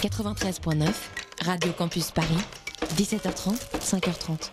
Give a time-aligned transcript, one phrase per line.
[0.00, 0.88] 93.9,
[1.44, 2.36] Radio Campus Paris,
[2.96, 4.50] 17h30, 5h30.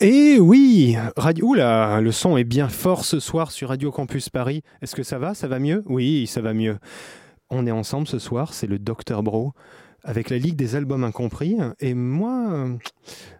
[0.00, 4.62] Et oui, radio, oula, le son est bien fort ce soir sur Radio Campus Paris.
[4.82, 5.34] Est-ce que ça va?
[5.34, 5.82] Ça va mieux?
[5.86, 6.78] Oui, ça va mieux.
[7.50, 9.52] On est ensemble ce soir, c'est le Dr Bro
[10.04, 11.56] avec la Ligue des albums incompris.
[11.80, 12.68] Et moi,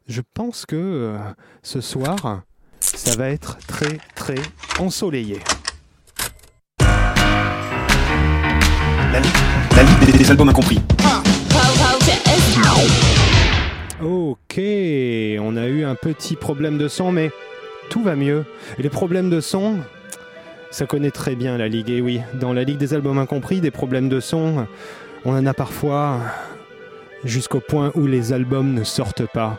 [0.09, 1.19] je pense que euh,
[1.63, 2.43] ce soir,
[2.81, 4.43] ça va être très très
[4.81, 5.39] ensoleillé.
[9.13, 9.33] La Ligue,
[9.75, 10.79] la Ligue des, albums incompris.
[14.03, 14.61] Ok,
[15.41, 17.31] on a eu un petit problème de son, mais
[17.89, 18.45] tout va mieux.
[18.79, 19.79] Et les problèmes de son,
[20.71, 21.89] ça connaît très bien la Ligue.
[21.89, 24.67] Et oui, dans la Ligue des albums incompris, des problèmes de son,
[25.25, 26.21] on en a parfois
[27.25, 29.59] jusqu'au point où les albums ne sortent pas.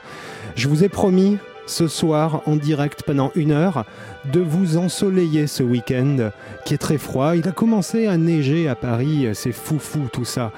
[0.55, 1.37] Je vous ai promis
[1.69, 3.85] ce soir en direct pendant une heure
[4.33, 6.31] de vous ensoleiller ce week-end
[6.65, 7.35] qui est très froid.
[7.35, 10.51] Il a commencé à neiger à Paris, c'est fou fou tout ça.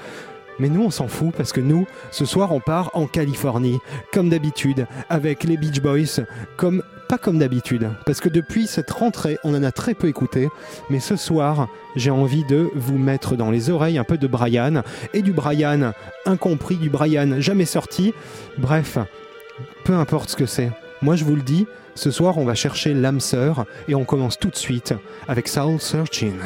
[0.58, 3.78] Mais nous, on s'en fout parce que nous, ce soir, on part en Californie,
[4.12, 6.24] comme d'habitude, avec les Beach Boys,
[6.56, 10.48] comme pas comme d'habitude, parce que depuis cette rentrée, on en a très peu écouté.
[10.88, 14.82] Mais ce soir, j'ai envie de vous mettre dans les oreilles un peu de Brian
[15.12, 15.92] et du Brian
[16.24, 18.14] incompris, du Brian jamais sorti.
[18.56, 18.96] Bref,
[19.84, 20.70] peu importe ce que c'est.
[21.02, 24.38] Moi, je vous le dis, ce soir, on va chercher l'âme sœur et on commence
[24.38, 24.94] tout de suite
[25.26, 26.38] avec Soul Searching.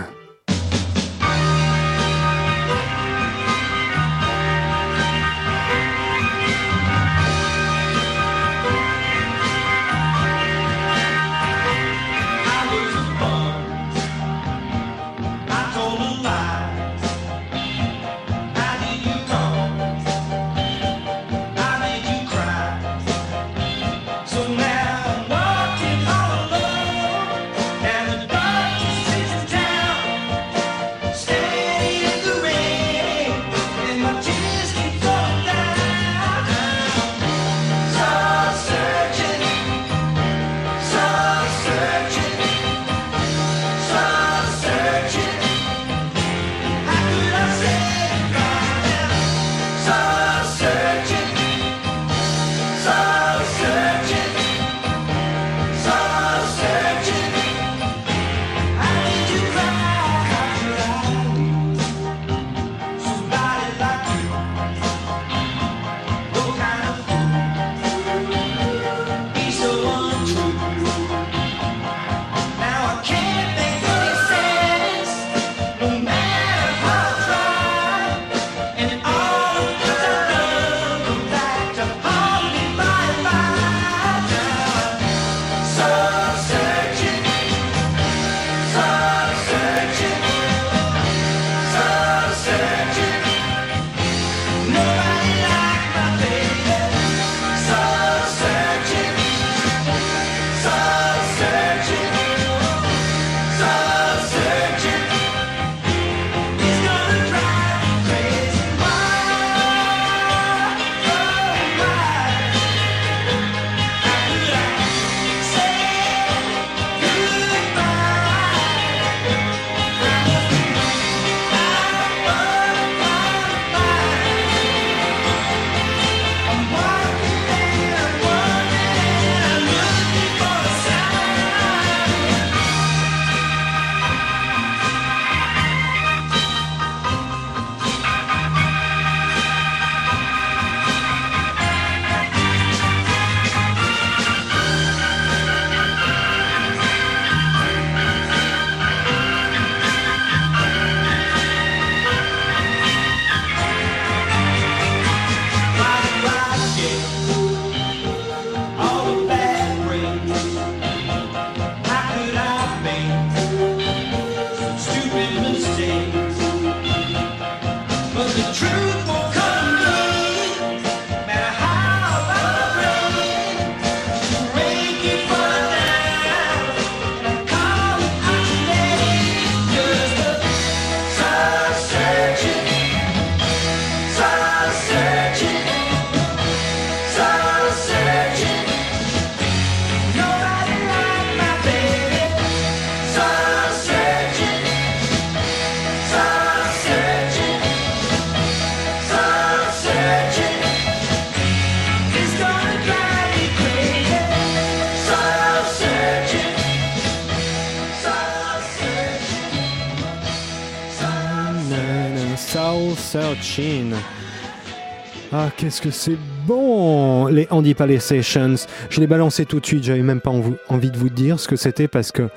[215.67, 216.17] Qu'est-ce que c'est
[216.47, 218.55] bon Les Andy Palais Sessions?
[218.89, 220.31] Je l'ai balancé tout de suite, j'avais même pas
[220.69, 222.29] envie de vous dire ce que c'était parce que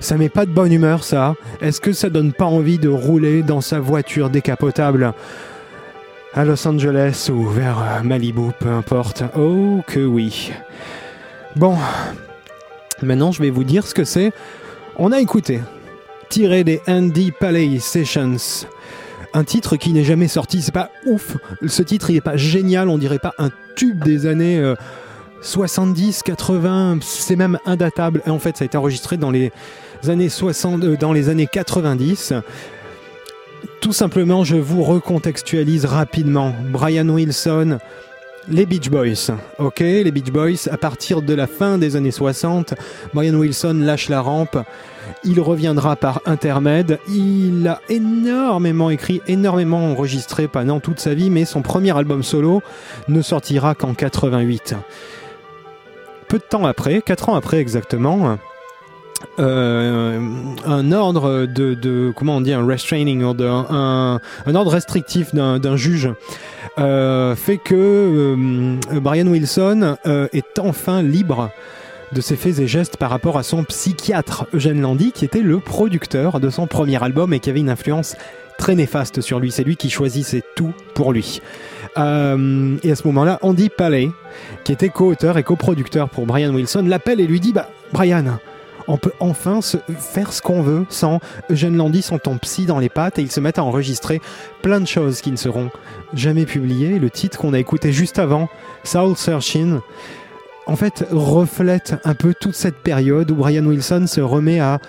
[0.00, 1.34] ça met pas de bonne humeur ça.
[1.60, 5.12] Est-ce que ça donne pas envie de rouler dans sa voiture décapotable
[6.32, 9.24] à Los Angeles ou vers euh, Malibu, peu importe?
[9.36, 10.50] Oh que oui.
[11.56, 11.76] Bon,
[13.02, 14.32] maintenant je vais vous dire ce que c'est.
[14.96, 15.60] On a écouté,
[16.30, 18.38] tiré des Andy Palais Sessions,
[19.34, 20.62] un titre qui n'est jamais sorti.
[20.62, 21.36] C'est pas ouf.
[21.66, 22.88] Ce titre, il est pas génial.
[22.88, 24.74] On dirait pas un tube des années
[25.42, 26.98] 70, euh, 80.
[27.02, 28.22] C'est même indatable.
[28.26, 29.52] Et en fait, ça a été enregistré dans les
[30.08, 32.32] années 60, euh, dans les années 90.
[33.80, 36.54] Tout simplement, je vous recontextualise rapidement.
[36.70, 37.78] Brian Wilson,
[38.48, 42.74] les Beach Boys, ok Les Beach Boys, à partir de la fin des années 60,
[43.12, 44.58] Brian Wilson lâche la rampe,
[45.24, 51.44] il reviendra par intermède, il a énormément écrit, énormément enregistré pendant toute sa vie, mais
[51.44, 52.62] son premier album solo
[53.08, 54.74] ne sortira qu'en 88.
[56.28, 58.38] Peu de temps après, 4 ans après exactement,
[59.38, 60.20] euh,
[60.66, 64.20] un ordre de, comment on dit un restraining order, un,
[64.54, 66.10] ordre restrictif d'un juge
[66.78, 69.96] euh, fait que euh, Brian Wilson
[70.32, 71.50] est enfin libre
[72.12, 75.58] de ses faits et gestes par rapport à son psychiatre Eugène Landy qui était le
[75.58, 78.16] producteur de son premier album et qui avait une influence
[78.58, 79.50] très néfaste sur lui.
[79.50, 81.40] C'est lui qui choisissait tout pour lui.
[81.96, 84.10] et à ce moment-là, Andy Paley,
[84.62, 88.38] qui était co-auteur et coproducteur pour Brian Wilson, l'appelle et lui dit Bah, Brian,
[88.88, 89.60] on peut enfin
[89.98, 91.20] faire ce qu'on veut sans
[91.50, 94.20] Eugène Landy sont ton psy dans les pattes et ils se mettent à enregistrer
[94.62, 95.70] plein de choses qui ne seront
[96.12, 96.98] jamais publiées.
[96.98, 98.48] Le titre qu'on a écouté juste avant,
[98.84, 99.80] Soul Searching,
[100.66, 104.80] en fait reflète un peu toute cette période où Brian Wilson se remet à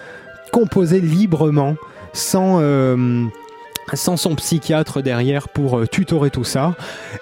[0.51, 1.75] composer librement
[2.13, 3.25] sans euh,
[3.93, 6.75] sans son psychiatre derrière pour euh, tutorer tout ça.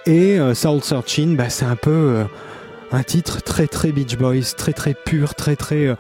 [0.06, 2.26] Et euh, Soul Searching, bah, c'est un peu
[2.92, 5.96] un titre très très Beach Boys, très très pur, très très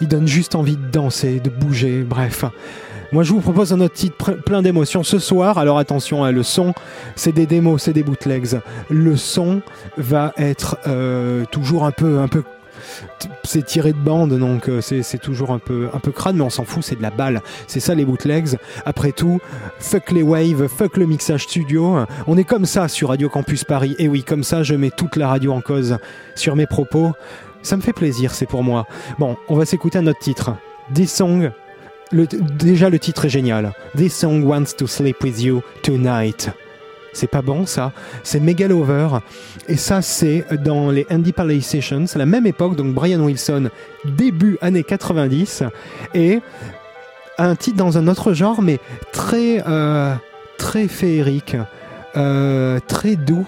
[0.00, 2.44] il donne juste envie de danser, de bouger, bref.
[3.10, 5.56] Moi, je vous propose un autre titre plein d'émotions ce soir.
[5.56, 6.74] Alors attention, hein, le son,
[7.16, 8.60] c'est des démos, c'est des bootlegs.
[8.90, 9.62] Le son
[9.96, 12.42] va être euh, toujours un peu, un peu,
[13.44, 16.50] c'est tiré de bande, donc euh, c'est toujours un peu, un peu crade, mais on
[16.50, 17.40] s'en fout, c'est de la balle.
[17.66, 18.58] C'est ça les bootlegs.
[18.84, 19.40] Après tout,
[19.78, 22.00] fuck les waves, fuck le mixage studio.
[22.26, 23.96] On est comme ça sur Radio Campus Paris.
[23.98, 25.96] Et oui, comme ça, je mets toute la radio en cause
[26.34, 27.14] sur mes propos.
[27.62, 28.86] Ça me fait plaisir, c'est pour moi.
[29.18, 30.52] Bon, on va s'écouter un autre titre.
[30.94, 31.50] This Song.
[32.12, 33.72] Déjà, le titre est génial.
[33.96, 36.50] This Song Wants to Sleep With You Tonight.
[37.12, 39.08] C'est pas bon ça, c'est Megalover.
[39.66, 43.70] Et ça, c'est dans les Andy Palais Sessions, à la même époque, donc Brian Wilson,
[44.04, 45.64] début années 90.
[46.14, 46.40] Et
[47.38, 48.78] un titre dans un autre genre, mais
[49.12, 50.14] très, euh,
[50.58, 51.56] très féerique,
[52.16, 53.46] euh, très doux.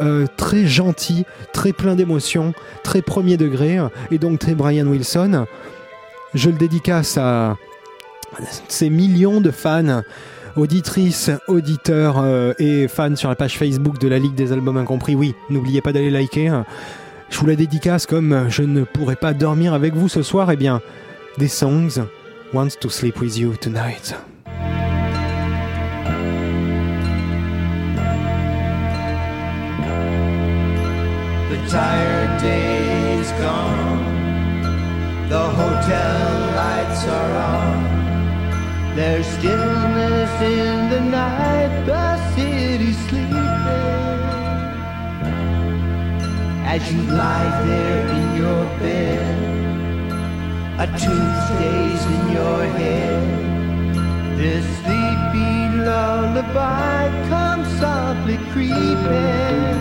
[0.00, 2.52] Euh, très gentil, très plein d'émotions,
[2.82, 3.78] très premier degré,
[4.10, 5.46] et donc très Brian Wilson.
[6.34, 7.56] Je le dédicace à
[8.68, 10.02] ces millions de fans,
[10.56, 15.14] auditrices, auditeurs euh, et fans sur la page Facebook de la Ligue des Albums Incompris.
[15.14, 16.62] Oui, n'oubliez pas d'aller liker.
[17.30, 20.56] Je vous la dédicace comme je ne pourrai pas dormir avec vous ce soir, eh
[20.56, 20.80] bien,
[21.38, 22.04] des songs
[22.52, 24.14] Want to Sleep With You Tonight.
[31.70, 34.04] Tired day is gone.
[35.28, 36.20] The hotel
[36.60, 38.96] lights are on.
[38.96, 44.22] There's stillness in the night, the city's sleeping.
[46.66, 49.34] As you lie there in your bed,
[50.84, 53.24] a tune stays in your head.
[54.38, 55.54] This sleepy
[55.86, 59.74] lullaby comes softly creeping.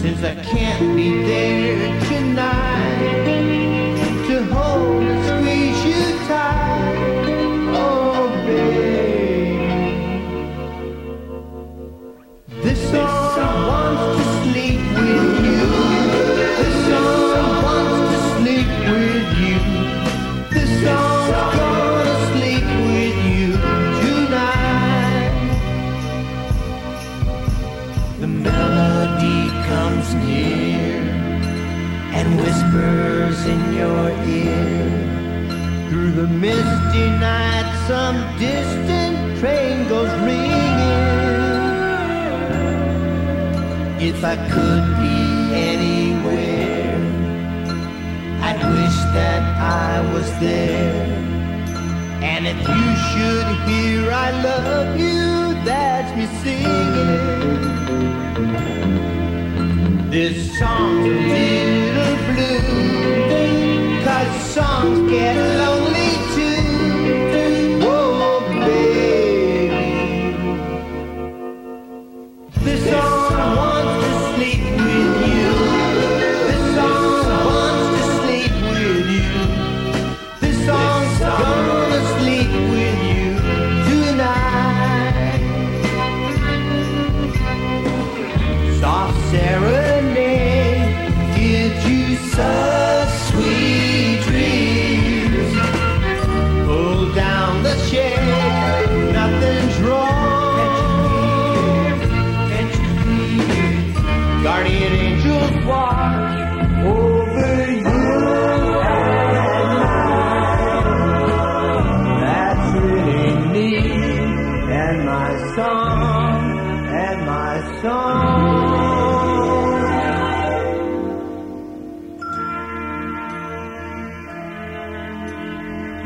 [0.00, 2.59] Since I can't be there tonight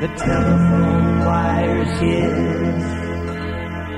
[0.05, 2.85] The telephone wires his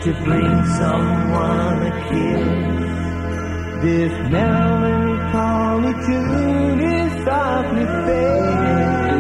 [0.05, 3.83] to bring someone a kiss.
[3.83, 9.16] This melancholy tune is softly fading.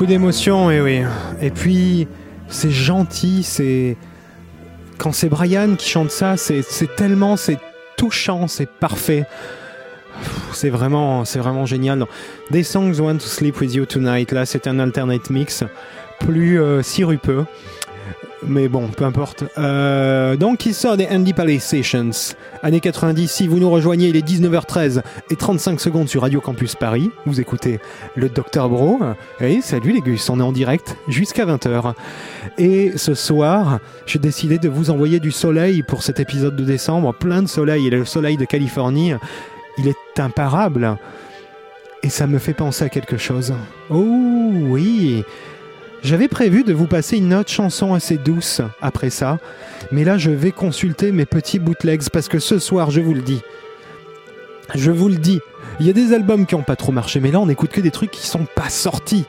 [0.00, 1.02] Beaucoup d'émotions, et oui.
[1.42, 2.08] Et puis,
[2.48, 3.98] c'est gentil, c'est.
[4.96, 6.64] Quand c'est Brian qui chante ça, c'est
[6.96, 7.58] tellement, c'est
[7.98, 9.26] touchant, c'est parfait.
[10.54, 12.06] C'est vraiment, c'est vraiment génial.
[12.50, 15.64] Des songs Want to Sleep with You Tonight, là, c'est un alternate mix
[16.18, 17.44] plus euh, sirupeux.
[18.46, 19.44] Mais bon, peu importe.
[19.58, 22.10] Euh, donc, il sort des Andy Palace Sessions.
[22.62, 26.74] Années 90, si vous nous rejoignez, il est 19h13 et 35 secondes sur Radio Campus
[26.74, 27.10] Paris.
[27.26, 27.80] Vous écoutez
[28.16, 29.00] le Dr Bro.
[29.40, 31.92] Et salut les gus, on est en direct jusqu'à 20h.
[32.56, 37.12] Et ce soir, j'ai décidé de vous envoyer du soleil pour cet épisode de décembre.
[37.12, 37.86] Plein de soleil.
[37.86, 39.12] Et le soleil de Californie,
[39.76, 40.96] il est imparable.
[42.02, 43.52] Et ça me fait penser à quelque chose.
[43.90, 45.24] Oh oui
[46.02, 49.38] j'avais prévu de vous passer une autre chanson assez douce après ça,
[49.92, 53.22] mais là je vais consulter mes petits bootlegs parce que ce soir, je vous le
[53.22, 53.40] dis,
[54.74, 55.40] je vous le dis,
[55.78, 57.80] il y a des albums qui n'ont pas trop marché, mais là on n'écoute que
[57.80, 59.24] des trucs qui sont pas sortis.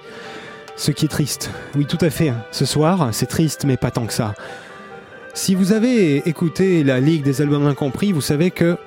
[0.77, 1.51] Ce qui est triste.
[1.75, 2.33] Oui, tout à fait.
[2.49, 4.33] Ce soir, c'est triste, mais pas tant que ça.
[5.33, 8.77] Si vous avez écouté la Ligue des albums incompris, vous savez que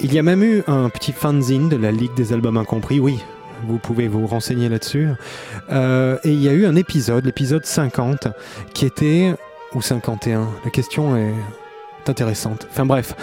[0.00, 3.20] il y a même eu un petit fanzine de la Ligue des albums incompris, oui.
[3.66, 5.08] Vous pouvez vous renseigner là-dessus.
[5.70, 8.28] Euh, et il y a eu un épisode, l'épisode 50,
[8.72, 9.34] qui était...
[9.74, 11.34] Ou 51, la question est
[12.08, 12.68] intéressante.
[12.70, 13.16] Enfin bref,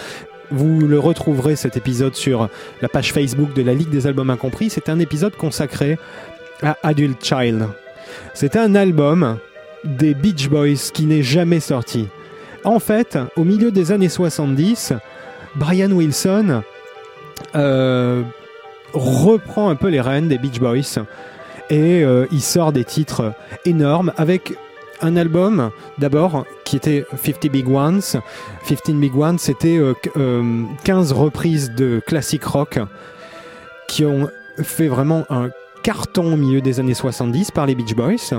[0.50, 2.50] vous le retrouverez cet épisode sur
[2.82, 4.68] la page Facebook de la Ligue des albums incompris.
[4.68, 5.98] C'est un épisode consacré
[6.62, 7.68] à Adult Child.
[8.34, 9.38] C'est un album
[9.84, 12.08] des Beach Boys qui n'est jamais sorti.
[12.64, 14.92] En fait, au milieu des années 70,
[15.56, 16.62] Brian Wilson
[17.54, 18.22] euh,
[18.94, 21.02] reprend un peu les rênes des Beach Boys
[21.70, 23.32] et euh, il sort des titres
[23.64, 24.52] énormes avec
[25.00, 28.00] un album d'abord qui était 50 Big Ones.
[28.68, 32.78] 15 Big Ones, c'était euh, qu- euh, 15 reprises de classique rock
[33.88, 34.28] qui ont
[34.62, 35.50] fait vraiment un
[35.82, 38.38] carton au milieu des années 70 par les Beach Boys.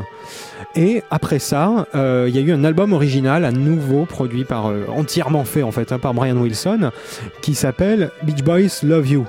[0.75, 4.67] Et après ça, euh, il y a eu un album original, un nouveau produit par
[4.67, 6.91] euh, entièrement fait en fait hein, par Brian Wilson,
[7.41, 9.25] qui s'appelle Beach Boys Love You.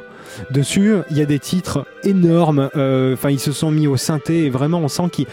[0.51, 2.71] Dessus, il y a des titres énormes.
[2.77, 5.27] euh, Enfin, ils se sont mis au synthé et vraiment, on sent qu'il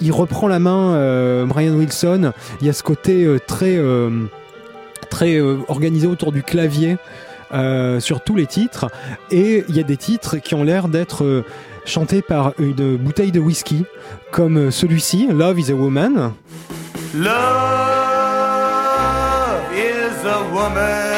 [0.00, 0.94] il reprend la main.
[0.94, 2.32] euh, Brian Wilson.
[2.60, 3.78] Il y a ce côté euh, très
[5.10, 6.96] très organisé autour du clavier.
[8.00, 8.86] sur tous les titres
[9.30, 11.44] et il y a des titres qui ont l'air d'être euh,
[11.84, 13.84] chanté par une bouteille de whisky,
[14.32, 16.32] comme celui-ci, Love is a Woman.
[17.96, 21.15] Love is a woman,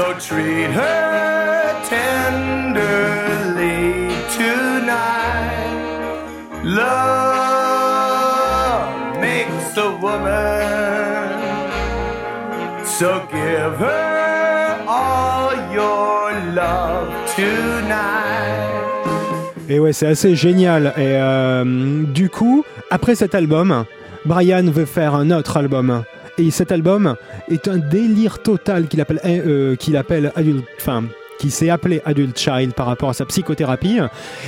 [0.00, 3.76] so treat her tenderly
[4.38, 5.76] tonight.
[6.64, 7.60] Love
[9.20, 11.28] makes a woman,
[12.96, 18.70] so give her all your love tonight.
[19.68, 20.94] Et ouais, c'est assez génial.
[20.96, 23.84] Et euh, du coup, après cet album,
[24.24, 26.04] Brian veut faire un autre album.
[26.40, 27.16] Et cet album
[27.50, 31.04] est un délire total qu'il appelle, euh, qu'il Adult, enfin,
[31.38, 33.98] qui s'est appelé Adult Child par rapport à sa psychothérapie.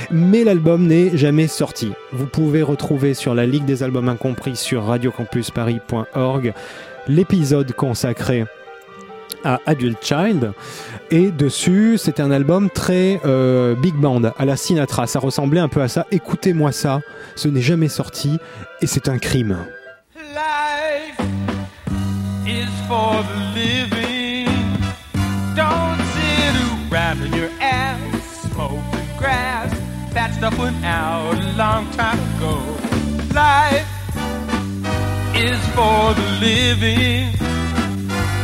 [0.09, 1.91] Mais l'album n'est jamais sorti.
[2.11, 6.53] Vous pouvez retrouver sur la Ligue des albums incompris sur radiocampusparis.org
[7.07, 8.45] l'épisode consacré
[9.43, 10.53] à Adult Child.
[11.11, 15.05] Et dessus, c'était un album très euh, big band, à la Sinatra.
[15.05, 16.07] Ça ressemblait un peu à ça.
[16.09, 17.01] Écoutez-moi ça,
[17.35, 18.39] ce n'est jamais sorti
[18.81, 19.59] et c'est un crime.
[22.87, 24.45] For the living.
[25.55, 26.53] Don't sit
[26.91, 29.71] around in your ass, smoking grass.
[30.13, 32.55] That stuff went out a long time ago.
[33.33, 33.87] Life
[35.35, 37.33] is for the living.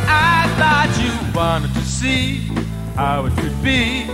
[0.08, 2.38] I thought you wanted to see
[2.96, 4.04] how it could be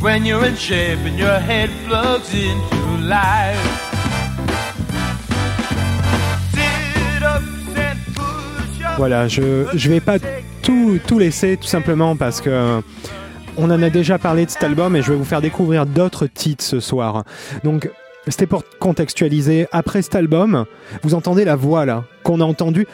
[0.00, 3.91] when you're in shape and your head plugs into life.
[8.96, 10.18] Voilà, je je vais pas
[10.62, 12.80] tout, tout laisser tout simplement parce que
[13.56, 16.26] on en a déjà parlé de cet album et je vais vous faire découvrir d'autres
[16.26, 17.24] titres ce soir.
[17.64, 17.90] Donc
[18.28, 19.66] c'était pour contextualiser.
[19.72, 20.64] Après cet album,
[21.02, 22.86] vous entendez la voix là qu'on a entendue.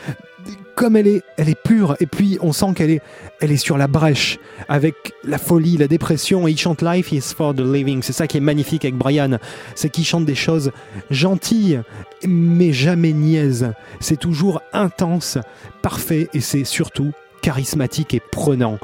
[0.78, 3.02] Comme elle est, elle est pure et puis on sent qu'elle est,
[3.40, 4.94] elle est sur la brèche avec
[5.24, 8.00] la folie, la dépression et il chante Life is for the living.
[8.00, 9.38] C'est ça qui est magnifique avec Brian,
[9.74, 10.70] c'est qu'il chante des choses
[11.10, 11.80] gentilles
[12.24, 13.72] mais jamais niaises.
[13.98, 15.36] C'est toujours intense,
[15.82, 17.10] parfait et c'est surtout
[17.42, 18.78] charismatique et prenant.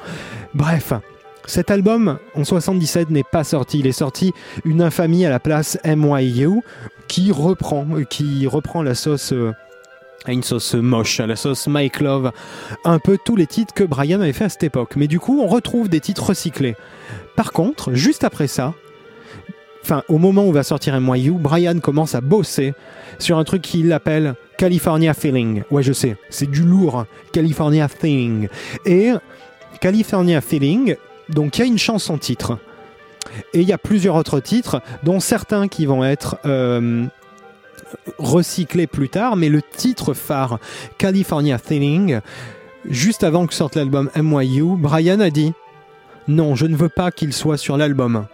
[0.53, 0.95] Bref,
[1.47, 3.79] cet album en 77 n'est pas sorti.
[3.79, 4.33] Il est sorti
[4.65, 6.61] une infamie à la place MYU
[7.07, 9.33] qui reprend, qui reprend la sauce.
[10.25, 12.33] À une sauce moche, à la sauce Mike Love,
[12.85, 14.97] un peu tous les titres que Brian avait fait à cette époque.
[14.97, 16.77] Mais du coup, on retrouve des titres recyclés.
[17.37, 18.75] Par contre, juste après ça,
[19.83, 22.73] enfin, au moment où va sortir MYU, Brian commence à bosser
[23.19, 25.63] sur un truc qu'il appelle California Feeling.
[25.71, 27.07] Ouais, je sais, c'est du lourd, hein.
[27.33, 28.49] California Feeling.
[28.87, 29.13] Et
[29.81, 30.97] California Feeling,
[31.29, 32.59] donc il y a une chanson titre.
[33.53, 37.05] Et il y a plusieurs autres titres, dont certains qui vont être euh,
[38.19, 40.59] recyclés plus tard, mais le titre phare,
[40.99, 42.21] California Feeling,
[42.89, 45.53] juste avant que sorte l'album MYU, Brian a dit
[46.27, 48.27] non, je ne veux pas qu'il soit sur l'album.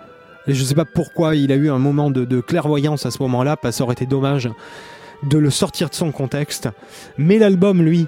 [0.46, 3.56] Je ne sais pas pourquoi il a eu un moment de, clairvoyance à ce moment-là,
[3.56, 4.48] parce que ça aurait été dommage
[5.22, 6.68] de le sortir de son contexte.
[7.18, 8.06] Mais l'album, lui,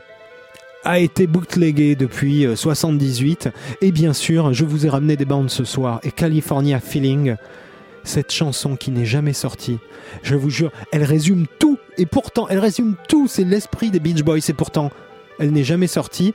[0.85, 3.51] a été bootlegué depuis euh, 78.
[3.83, 6.01] Et bien sûr, je vous ai ramené des bandes ce soir.
[6.03, 7.37] Et California Feeling,
[8.05, 9.79] cette chanson qui n'est jamais sortie,
[10.23, 11.79] je vous jure, elle résume tout.
[11.99, 13.29] Et pourtant, elle résume tout.
[13.29, 14.39] C'est l'esprit des Beach Boys.
[14.49, 14.91] Et pourtant,
[15.39, 16.35] elle n'est jamais sortie.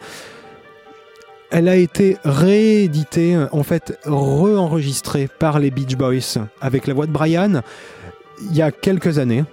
[1.49, 7.11] Elle a été rééditée, en fait, re-enregistrée par les Beach Boys avec la voix de
[7.11, 7.61] Brian
[8.41, 9.43] il y a quelques années.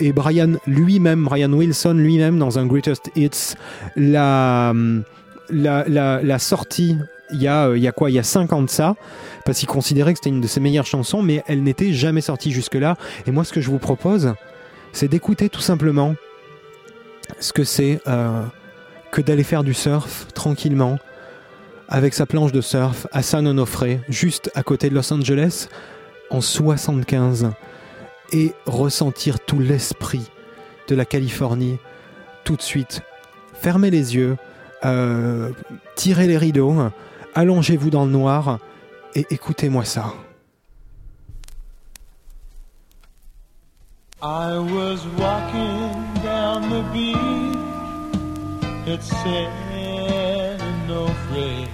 [0.00, 3.54] Et, Brian lui-même, Brian Wilson lui-même, dans un Greatest Hits,
[3.94, 4.72] l'a,
[5.48, 6.96] l'a, l'a, l'a sorti
[7.32, 8.10] il y, a, euh, y a quoi?
[8.10, 8.94] Il y a 5 ans de ça,
[9.44, 12.52] parce qu'il considérait que c'était une de ses meilleures chansons, mais elle n'était jamais sortie
[12.52, 12.96] jusque-là.
[13.26, 14.34] Et moi, ce que je vous propose,
[14.92, 16.14] c'est d'écouter tout simplement
[17.38, 18.42] ce que c'est euh,
[19.12, 20.98] que d'aller faire du surf tranquillement
[21.88, 25.68] avec sa planche de surf à San Onofre, juste à côté de Los Angeles,
[26.30, 27.50] en 75,
[28.32, 30.30] et ressentir tout l'esprit
[30.86, 31.78] de la Californie
[32.44, 33.02] tout de suite.
[33.54, 34.36] Fermez les yeux,
[34.84, 35.50] euh,
[35.96, 36.76] tirez les rideaux,
[37.34, 38.58] allongez-vous dans le noir
[39.14, 40.12] et écoutez-moi ça.
[44.22, 47.56] I was walking down the beach
[48.86, 49.50] at San
[50.60, 51.68] Onofre.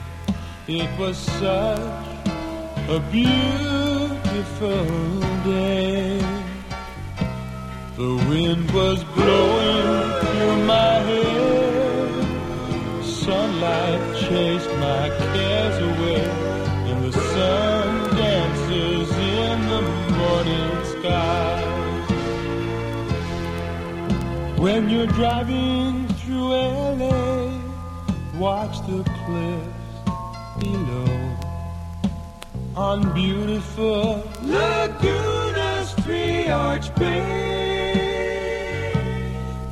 [0.69, 1.81] It was such
[2.89, 4.87] a beautiful
[5.45, 6.21] day.
[7.97, 12.09] The wind was blowing through my hair.
[13.03, 16.25] Sunlight chased my cares away.
[16.91, 19.83] And the sun dances in the
[20.21, 21.55] morning sky.
[24.59, 27.61] When you're driving through LA,
[28.39, 29.95] watch the cliffs
[30.61, 31.37] below.
[32.77, 38.03] on beautiful Laguna's three arch bay.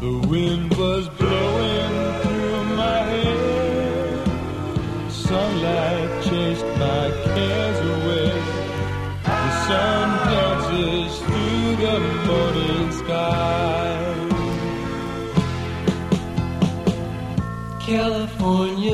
[0.01, 1.74] The wind was blowing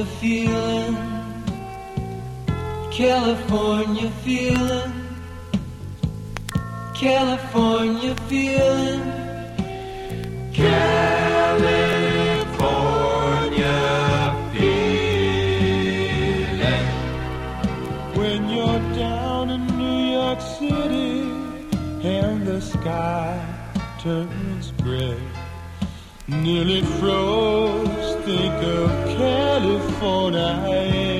[0.00, 0.96] California feeling,
[2.90, 4.92] California feeling,
[6.94, 9.02] California feeling,
[10.54, 11.84] California
[14.54, 15.16] feeling.
[18.14, 21.20] When you're down in New York City
[22.08, 23.36] and the sky
[24.00, 25.20] turns gray
[26.26, 28.16] nearly froze.
[28.24, 31.19] Think of California.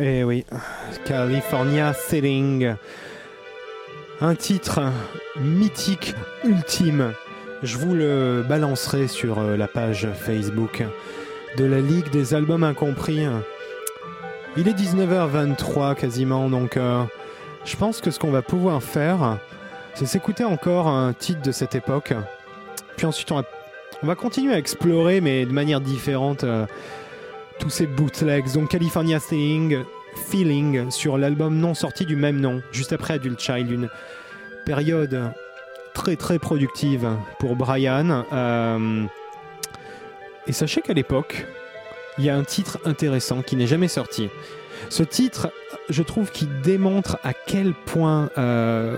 [0.00, 0.46] Et oui.
[1.04, 2.74] California Feeling.
[4.22, 4.80] Un titre
[5.38, 7.12] mythique, ultime.
[7.62, 10.82] Je vous le balancerai sur euh, la page Facebook
[11.58, 13.26] de la Ligue des albums incompris.
[14.56, 17.02] Il est 19h23 quasiment, donc euh,
[17.66, 19.38] je pense que ce qu'on va pouvoir faire,
[19.92, 22.14] c'est s'écouter encore un titre de cette époque.
[22.96, 23.44] Puis ensuite, on va,
[24.02, 26.64] on va continuer à explorer, mais de manière différente, euh,
[27.60, 28.52] tous ces bootlegs.
[28.54, 29.84] Donc California Feeling,
[30.28, 33.88] Feeling sur l'album non sorti du même nom, juste après Adult Child, une
[34.64, 35.32] période
[35.94, 38.24] très très productive pour Brian.
[38.32, 39.04] Euh,
[40.46, 41.46] et sachez qu'à l'époque,
[42.18, 44.30] il y a un titre intéressant qui n'est jamais sorti.
[44.88, 45.52] Ce titre,
[45.90, 48.96] je trouve qu'il démontre à quel point euh,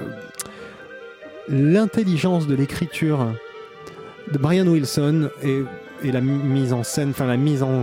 [1.49, 3.27] l'intelligence de l'écriture
[4.31, 5.63] de Brian Wilson et,
[6.05, 7.83] et la mise en scène, enfin la mise en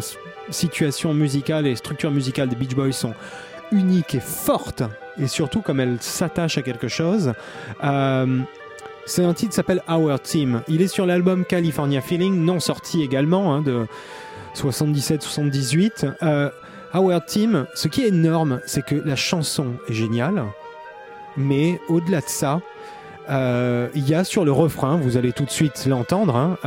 [0.51, 3.13] situation musicale et structure musicale des Beach Boys sont
[3.71, 4.83] uniques et fortes,
[5.19, 7.33] et surtout comme elles s'attachent à quelque chose.
[7.83, 8.39] Euh,
[9.05, 10.61] c'est un titre qui s'appelle Our Team.
[10.67, 13.87] Il est sur l'album California Feeling, non sorti également, hein, de
[14.55, 16.13] 77-78.
[16.21, 16.49] Euh,
[16.93, 20.43] Our Team, ce qui est énorme, c'est que la chanson est géniale,
[21.37, 22.61] mais au-delà de ça,
[23.29, 26.57] euh, il y a sur le refrain, vous allez tout de suite l'entendre, hein,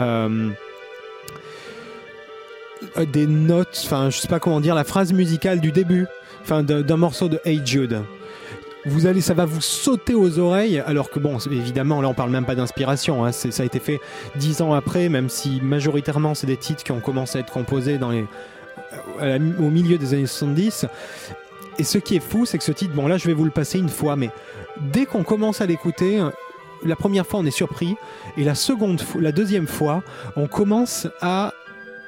[3.12, 6.06] des notes, enfin je sais pas comment dire, la phrase musicale du début,
[6.42, 8.02] enfin d'un morceau de Hey Jude.
[8.84, 12.30] Vous allez, ça va vous sauter aux oreilles, alors que bon, évidemment, là on parle
[12.30, 14.00] même pas d'inspiration, hein, ça a été fait
[14.34, 17.98] dix ans après, même si majoritairement c'est des titres qui ont commencé à être composés
[17.98, 18.26] dans les,
[19.20, 20.86] au milieu des années 70.
[21.78, 23.50] Et ce qui est fou, c'est que ce titre, bon là je vais vous le
[23.50, 24.30] passer une fois, mais
[24.80, 26.20] dès qu'on commence à l'écouter,
[26.84, 27.94] la première fois on est surpris,
[28.36, 30.02] et la seconde, la deuxième fois,
[30.34, 31.52] on commence à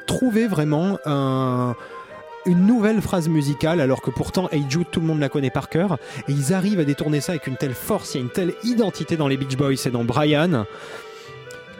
[0.06, 1.74] trouver vraiment un-
[2.46, 5.68] une nouvelle phrase musicale, alors que pourtant Hey Jude, tout le monde la connaît par
[5.68, 5.96] cœur,
[6.28, 8.54] et ils arrivent à détourner ça avec une telle force, il y a une telle
[8.64, 10.66] identité dans les Beach Boys et dans Brian,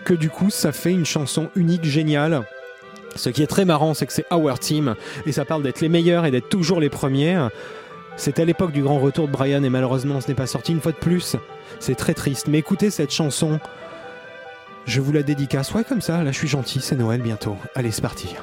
[0.05, 2.43] que du coup ça fait une chanson unique, géniale.
[3.17, 5.89] Ce qui est très marrant, c'est que c'est Our Team, et ça parle d'être les
[5.89, 7.49] meilleurs et d'être toujours les premiers.
[8.17, 10.81] C'est à l'époque du grand retour de Brian, et malheureusement ce n'est pas sorti une
[10.81, 11.37] fois de plus.
[11.79, 13.61] C'est très triste, mais écoutez cette chanson.
[14.87, 17.57] Je vous la dédicace, ouais comme ça, là je suis gentil, c'est Noël bientôt.
[17.75, 18.37] Allez, c'est parti.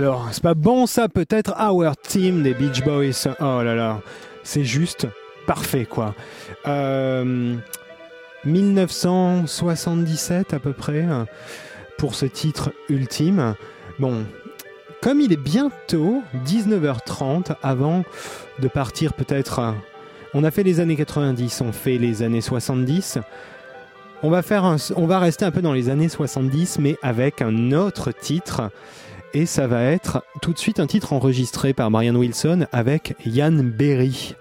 [0.00, 3.28] Alors, c'est pas bon ça peut-être Our Team des Beach Boys.
[3.38, 4.00] Oh là là,
[4.42, 5.06] c'est juste
[5.46, 6.14] parfait quoi.
[6.66, 7.54] Euh,
[8.46, 11.26] 1977 à peu près euh,
[11.98, 13.54] pour ce titre ultime.
[13.98, 14.24] Bon,
[15.02, 18.02] comme il est bientôt 19h30 avant
[18.58, 19.58] de partir peut-être...
[19.58, 19.72] euh,
[20.32, 23.18] On a fait les années 90, on fait les années 70.
[24.22, 24.64] On va, faire
[24.96, 28.70] on va rester un peu dans les années 70 mais avec un autre titre
[29.34, 33.52] et ça va être tout de suite un titre enregistré par Brian Wilson avec Ian
[33.52, 34.34] Berry.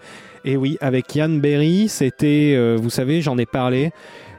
[0.45, 3.91] Et oui, avec Ian Berry, c'était, euh, vous savez, j'en ai parlé.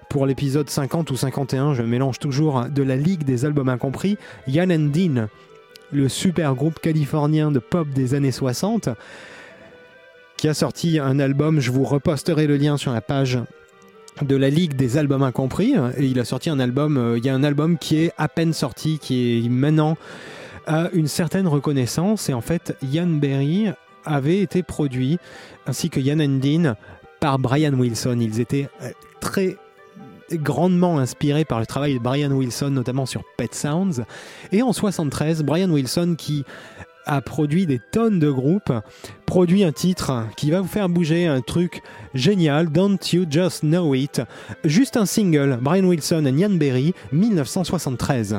[0.08, 4.70] Pour l'épisode 50 ou 51, je mélange toujours de la Ligue des albums incompris, Ian
[4.70, 5.28] and Dean,
[5.92, 8.88] le super groupe californien de pop des années 60,
[10.36, 13.38] qui a sorti un album, je vous reposterai le lien sur la page
[14.22, 17.28] de la Ligue des albums incompris, et il a sorti un album, euh, il y
[17.28, 19.96] a un album qui est à peine sorti, qui est maintenant
[20.66, 23.68] a une certaine reconnaissance et en fait Ian Berry
[24.04, 25.18] avait été produit
[25.66, 26.74] ainsi que Ian Dean
[27.20, 28.18] par Brian Wilson.
[28.20, 29.56] Ils étaient euh, très
[30.32, 34.04] grandement inspirés par le travail de Brian Wilson, notamment sur Pet Sounds.
[34.52, 36.44] Et en 73, Brian Wilson, qui
[37.06, 38.72] a produit des tonnes de groupes,
[39.26, 41.82] produit un titre qui va vous faire bouger, un truc
[42.14, 44.22] génial, Don't You Just Know It.
[44.64, 48.36] Juste un single, Brian Wilson et Ian Berry, 1973.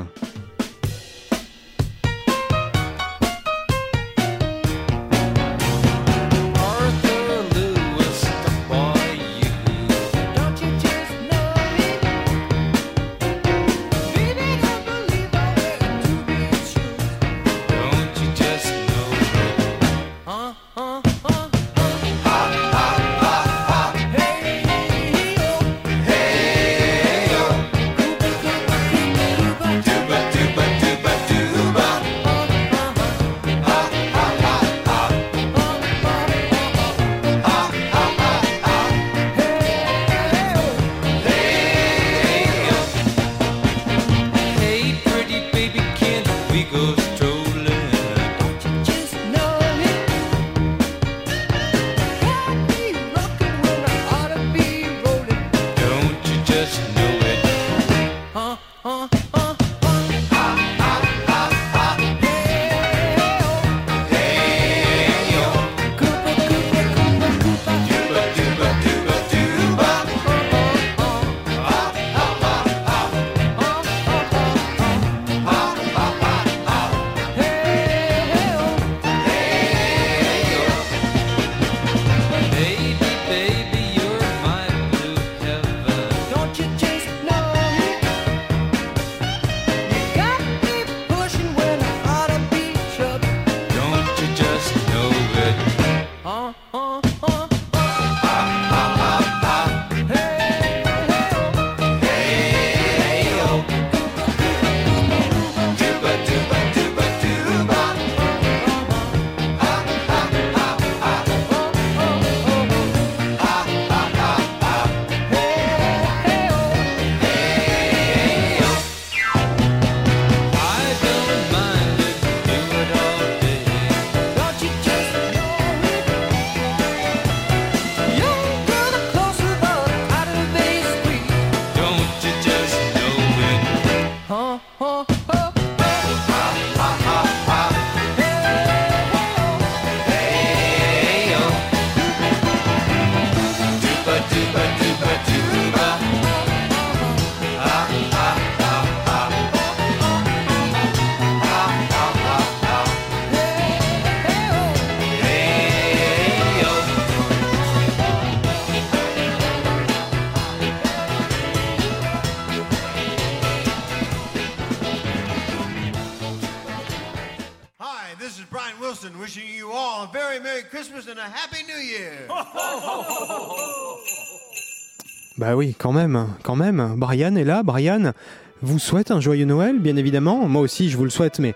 [177.44, 177.64] Là.
[177.64, 178.14] Brian
[178.62, 180.48] vous souhaite un joyeux Noël, bien évidemment.
[180.48, 181.56] Moi aussi, je vous le souhaite, mais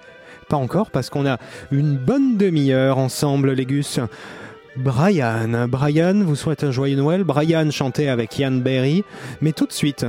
[0.50, 1.38] pas encore parce qu'on a
[1.72, 4.00] une bonne demi-heure ensemble, les Gus.
[4.78, 7.24] Brian, Brian vous souhaite un joyeux Noël.
[7.24, 9.04] Brian chantait avec Ian Berry,
[9.42, 10.06] mais tout de suite,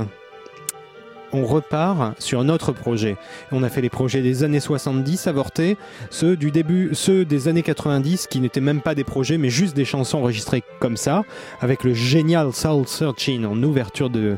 [1.33, 3.17] on repart sur notre projet.
[3.51, 5.77] On a fait les projets des années 70 avortés,
[6.09, 9.75] ceux du début, ceux des années 90 qui n'étaient même pas des projets mais juste
[9.75, 11.23] des chansons enregistrées comme ça,
[11.61, 14.37] avec le génial Soul Searching en ouverture de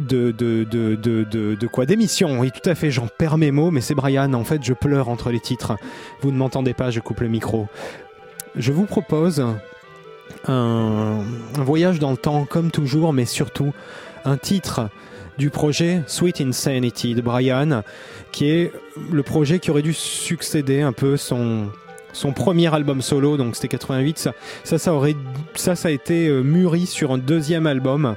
[0.00, 3.70] de, de, de, de, de, quoi D'émission, oui tout à fait, j'en perds mes mots,
[3.70, 5.76] mais c'est Brian, en fait je pleure entre les titres.
[6.20, 7.68] Vous ne m'entendez pas, je coupe le micro.
[8.56, 9.44] Je vous propose
[10.46, 11.20] un,
[11.54, 13.72] voyage dans le temps comme toujours, mais surtout
[14.24, 14.88] un titre
[15.36, 17.82] du projet Sweet Insanity de Brian,
[18.32, 18.72] qui est
[19.10, 21.68] le projet qui aurait dû succéder un peu son
[22.12, 24.18] son premier album solo, donc c'était 88.
[24.18, 24.32] Ça,
[24.64, 25.14] ça, ça aurait,
[25.54, 28.16] ça, ça a été euh, mûri sur un deuxième album.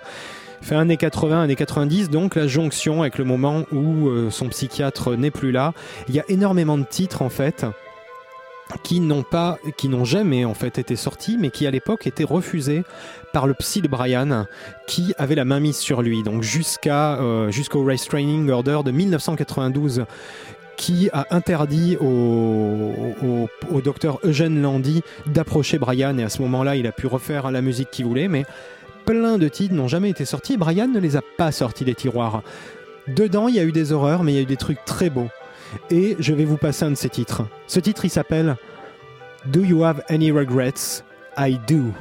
[0.62, 5.16] Fait années 80, années 90, donc la jonction avec le moment où euh, son psychiatre
[5.16, 5.74] n'est plus là.
[6.08, 7.66] Il y a énormément de titres en fait
[8.84, 12.24] qui n'ont pas, qui n'ont jamais en fait été sortis, mais qui à l'époque étaient
[12.24, 12.84] refusés
[13.34, 14.46] par le psy de Brian,
[14.88, 16.24] qui avait la main mise sur lui.
[16.24, 20.06] Donc jusqu'à euh, jusqu'au Restraining Order de 1992
[20.78, 26.76] qui a interdit au, au, au docteur Eugène Landy d'approcher Brian et à ce moment-là
[26.76, 28.46] il a pu refaire la musique qu'il voulait mais
[29.06, 32.44] plein de titres n'ont jamais été sortis Brian ne les a pas sortis des tiroirs.
[33.08, 35.10] Dedans il y a eu des horreurs mais il y a eu des trucs très
[35.10, 35.30] beaux
[35.90, 37.44] et je vais vous passer un de ces titres.
[37.68, 38.56] Ce titre il s'appelle
[39.46, 41.04] Do You Have Any Regrets?
[41.38, 41.92] I Do.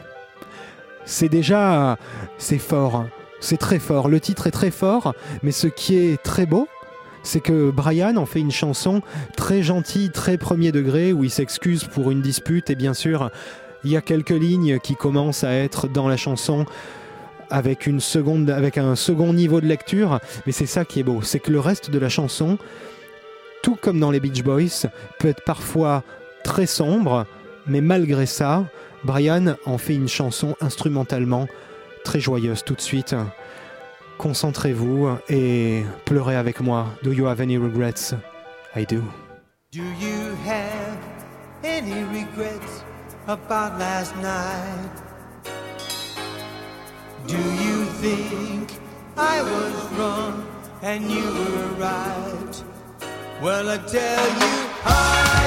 [1.05, 1.99] C'est déjà
[2.39, 3.07] c'est fort,
[3.41, 4.09] c'est très fort.
[4.09, 6.69] Le titre est très fort mais ce qui est très beau
[7.23, 9.03] c'est que Brian en fait une chanson
[9.37, 13.31] très gentille, très premier degré, où il s'excuse pour une dispute, et bien sûr,
[13.85, 16.67] il y a quelques lignes qui commencent à être dans la chanson
[17.51, 21.61] avec, un second niveau de lecture, mais c'est ça qui est beau, c'est que le
[21.61, 22.59] reste de la chanson,
[23.63, 24.89] tout comme dans les Beach Boys,
[25.19, 26.05] peut être parfois
[26.45, 27.27] très sombre,
[27.67, 28.65] mais malgré ça,
[29.05, 31.49] Brian en fait une chanson instrumentalement
[32.05, 33.15] très joyeuse tout de suite.
[34.19, 36.87] Concentrez-vous et pleurez avec moi.
[37.03, 38.15] Do you have any regrets?
[38.77, 39.03] I do.
[39.73, 40.99] Do you have
[41.65, 42.90] any regrets?
[43.31, 44.91] About last night?
[47.29, 48.73] Do you think
[49.17, 50.35] I was wrong
[50.83, 52.55] and you were right?
[53.41, 55.40] Well, I tell you, I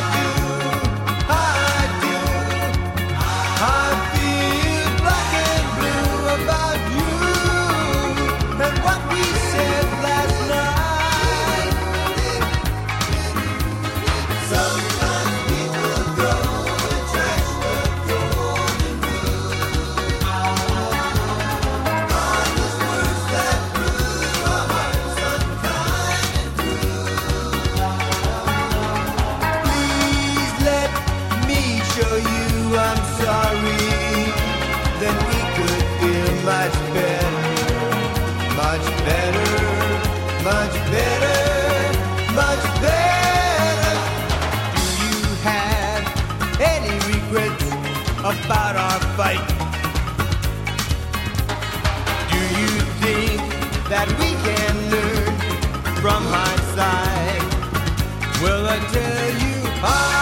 [58.43, 60.12] Well, I tell you, I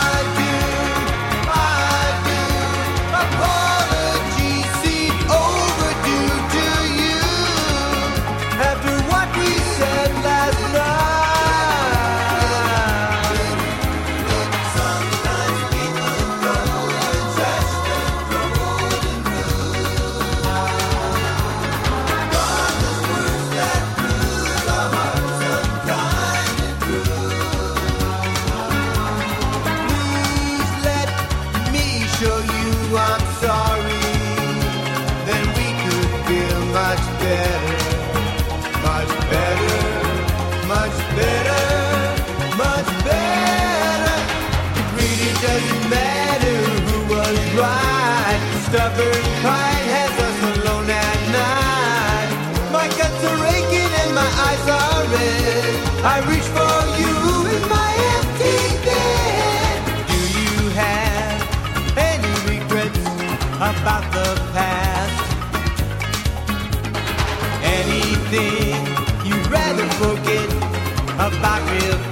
[71.82, 72.11] live.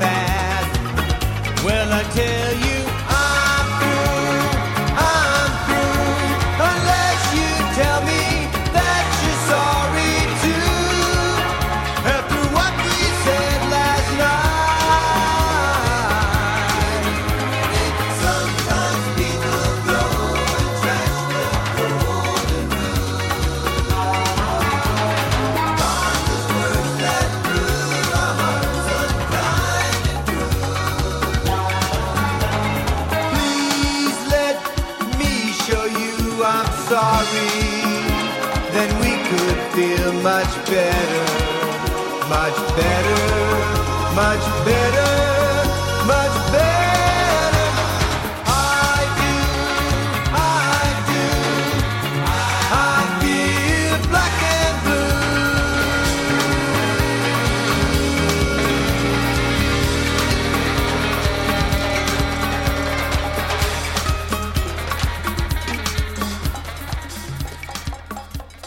[44.20, 45.12] Much better,
[46.06, 47.68] much better.
[48.46, 49.08] I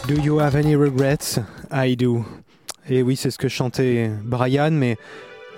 [0.07, 1.39] do, do, you have any regrets?
[1.69, 2.25] I do.
[2.89, 4.97] Et oui, c'est ce que chantait Brian, mais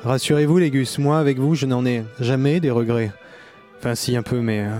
[0.05, 3.11] rassurez-vous, les gus, moi, avec vous, je n'en ai jamais des regrets.
[3.79, 4.71] Enfin, si, un peu, mais euh,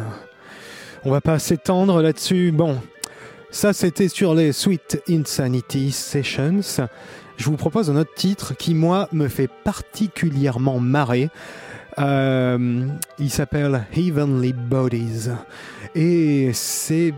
[1.03, 2.51] on va pas s'étendre là-dessus.
[2.51, 2.78] Bon,
[3.51, 6.88] ça, c'était sur les Sweet Insanity Sessions.
[7.38, 11.30] Je vous propose un autre titre qui, moi, me fait particulièrement marrer.
[11.97, 12.88] Euh,
[13.19, 15.30] il s'appelle Heavenly Bodies.
[15.95, 17.13] Et c'est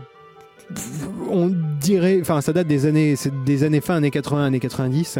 [1.30, 1.50] on
[1.80, 3.14] dirait, enfin ça date des années,
[3.46, 5.18] des années fin années 80, années 90.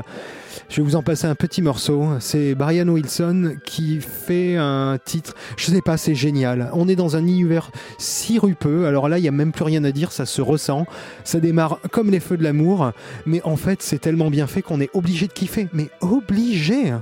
[0.69, 2.07] Je vais vous en passer un petit morceau.
[2.21, 5.35] C'est Brian Wilson qui fait un titre.
[5.57, 6.71] Je sais pas, c'est génial.
[6.75, 8.87] On est dans un univers si rupeux.
[8.87, 10.87] Alors là, il y a même plus rien à dire, ça se ressent.
[11.25, 12.93] Ça démarre comme les feux de l'amour,
[13.25, 15.69] mais en fait, c'est tellement bien fait qu'on est obligé de kiffer.
[15.73, 16.93] Mais obligé.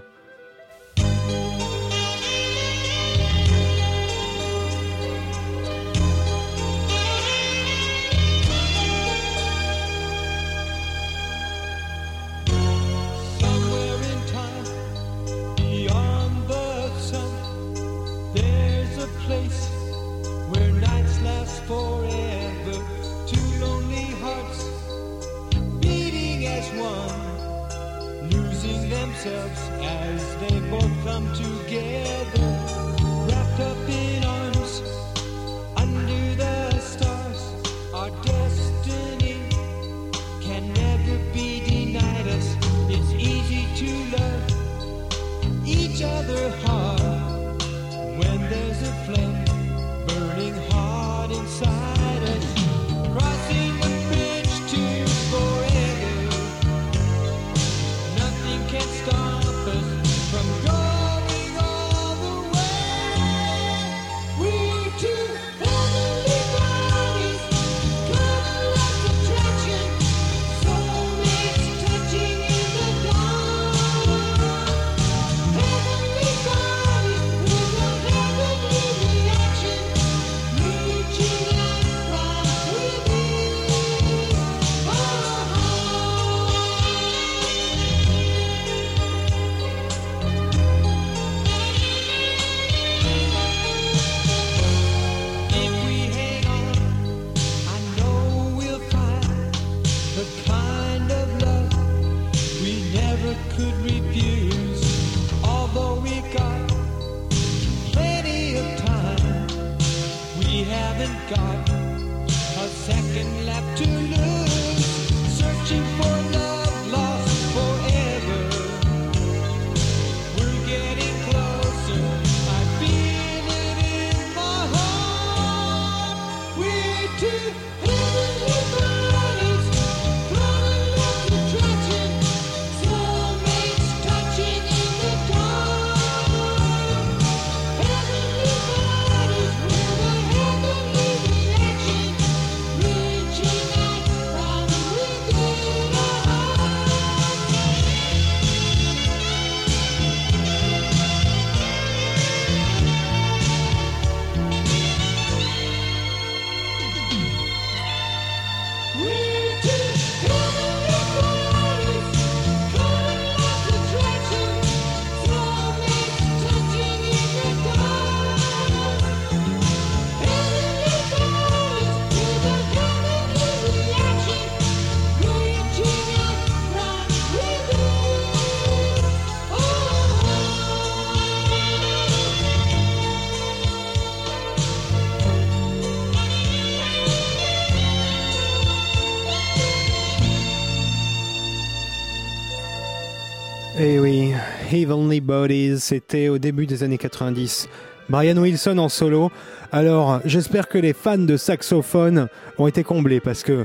[195.79, 197.69] C'était au début des années 90.
[198.09, 199.31] Brian Wilson en solo.
[199.73, 203.65] Alors, j'espère que les fans de saxophone ont été comblés parce que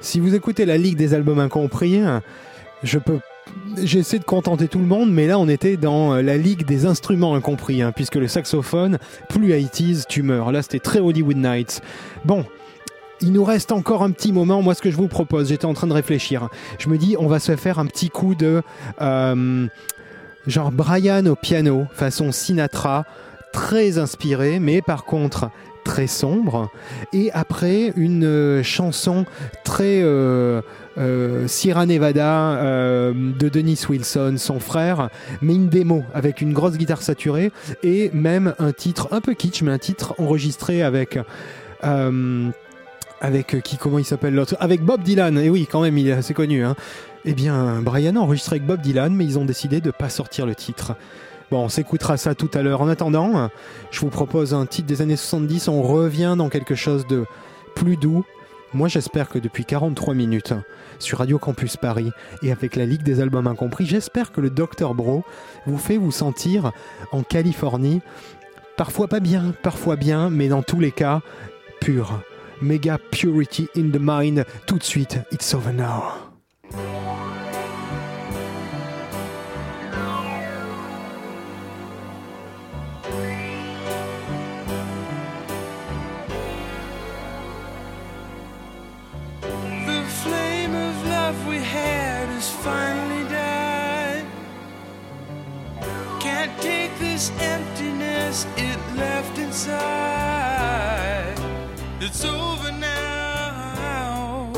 [0.00, 2.00] si vous écoutez la Ligue des albums incompris,
[2.82, 3.20] je peux.
[3.80, 7.36] J'essaie de contenter tout le monde, mais là on était dans la ligue des instruments
[7.36, 8.98] incompris, hein, puisque le saxophone,
[9.28, 10.50] plus 80s, tu meurs.
[10.50, 11.80] Là c'était très Hollywood Nights.
[12.24, 12.44] Bon,
[13.20, 14.62] il nous reste encore un petit moment.
[14.62, 16.48] Moi, ce que je vous propose, j'étais en train de réfléchir.
[16.78, 18.62] Je me dis, on va se faire un petit coup de.
[19.00, 19.68] euh,
[20.46, 23.04] genre Brian au piano, façon Sinatra,
[23.52, 25.50] très inspiré, mais par contre
[25.84, 26.68] très sombre.
[27.12, 29.24] Et après, une euh, chanson
[29.64, 30.00] très.
[30.02, 30.60] euh,
[30.98, 35.10] euh, Sierra Nevada euh, de Dennis Wilson, son frère,
[35.42, 39.60] mais une démo avec une grosse guitare saturée et même un titre un peu kitsch,
[39.62, 41.18] mais un titre enregistré avec.
[41.84, 42.48] euh,
[43.20, 44.56] avec qui comment il s'appelle l'autre?
[44.60, 46.76] Avec Bob Dylan et oui quand même il est assez connu hein.
[47.26, 50.46] Eh bien Brian a enregistré avec Bob Dylan mais ils ont décidé de pas sortir
[50.46, 50.94] le titre.
[51.50, 52.80] Bon on s'écoutera ça tout à l'heure.
[52.80, 53.50] En attendant
[53.90, 57.24] je vous propose un titre des années 70 on revient dans quelque chose de
[57.74, 58.24] plus doux.
[58.72, 60.54] Moi j'espère que depuis 43 minutes
[61.00, 62.10] sur Radio Campus Paris
[62.42, 65.24] et avec la Ligue des Albums Incompris j'espère que le Dr Bro
[65.66, 66.70] vous fait vous sentir
[67.10, 68.02] en Californie.
[68.76, 71.22] Parfois pas bien parfois bien mais dans tous les cas
[71.80, 72.20] pur.
[72.62, 74.46] Mega Purity in the Mind.
[74.66, 76.25] Tout de suite, It's Over Now.
[97.16, 101.34] This emptiness it left inside.
[101.98, 104.52] It's over now.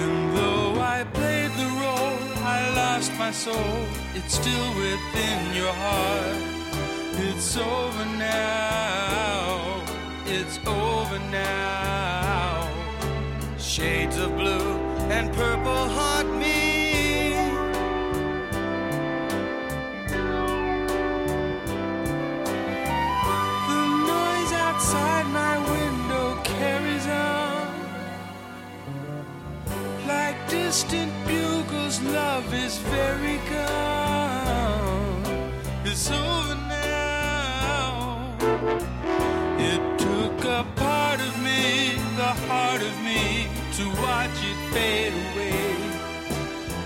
[0.00, 2.18] And though I played the role,
[2.56, 3.76] I lost my soul.
[4.14, 6.42] It's still within your heart.
[7.28, 9.82] It's over now.
[10.24, 12.66] It's over now.
[13.58, 14.72] Shades of blue
[15.14, 16.35] and purple haunt
[30.76, 35.22] distant bugles, love is very gone.
[35.86, 38.36] It's over now.
[39.58, 43.48] It took a part of me, the heart of me,
[43.78, 45.76] to watch it fade away.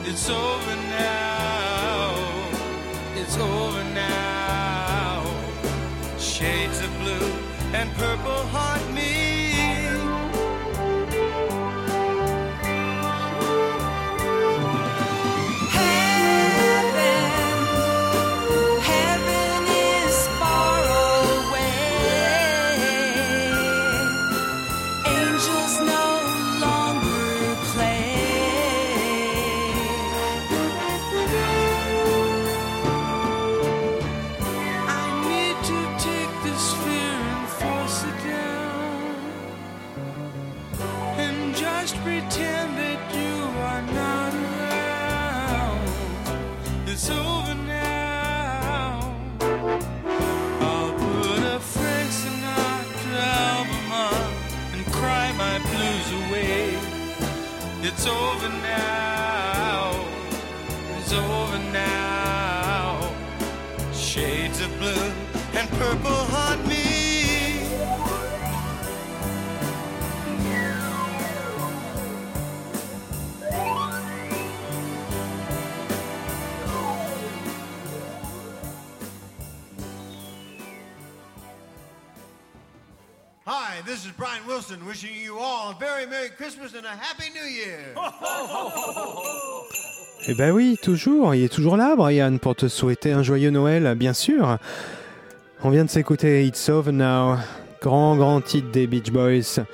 [0.05, 2.15] It's over now.
[3.17, 5.27] It's over now.
[6.17, 7.29] Shades of blue
[7.75, 8.90] and purple haunt
[84.71, 87.95] Wilson wishing you all a very Merry Christmas and a Happy New Year.
[90.29, 91.35] Eh ben oui, toujours.
[91.35, 94.59] Il est toujours là, Brian, pour te souhaiter un joyeux Noël, bien sûr.
[95.65, 97.39] On vient de s'écouter It's Over Now,
[97.81, 99.65] grand, grand titre des Beach Boys.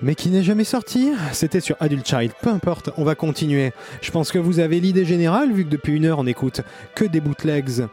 [0.00, 1.12] Mais qui n'est jamais sorti.
[1.32, 2.30] C'était sur Adult Child.
[2.40, 3.72] Peu importe, on va continuer.
[4.00, 6.60] Je pense que vous avez l'idée générale, vu que depuis une heure, on écoute
[6.94, 7.88] que des bootlegs